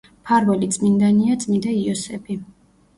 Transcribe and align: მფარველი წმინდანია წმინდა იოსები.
მფარველი 0.13 0.69
წმინდანია 0.77 1.37
წმინდა 1.47 1.77
იოსები. 1.85 2.43